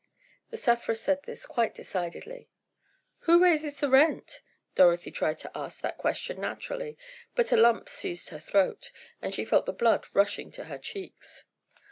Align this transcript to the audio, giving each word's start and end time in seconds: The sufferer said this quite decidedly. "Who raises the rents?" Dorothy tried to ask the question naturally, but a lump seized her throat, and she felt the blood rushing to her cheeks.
The 0.49 0.57
sufferer 0.57 0.95
said 0.95 1.21
this 1.27 1.45
quite 1.45 1.75
decidedly. 1.75 2.49
"Who 3.19 3.37
raises 3.37 3.79
the 3.79 3.87
rents?" 3.91 4.39
Dorothy 4.73 5.11
tried 5.11 5.37
to 5.37 5.51
ask 5.53 5.79
the 5.81 5.91
question 5.91 6.41
naturally, 6.41 6.97
but 7.35 7.51
a 7.51 7.55
lump 7.55 7.87
seized 7.87 8.29
her 8.29 8.39
throat, 8.39 8.91
and 9.21 9.31
she 9.31 9.45
felt 9.45 9.67
the 9.67 9.73
blood 9.73 10.07
rushing 10.15 10.51
to 10.53 10.63
her 10.63 10.79
cheeks. 10.79 11.45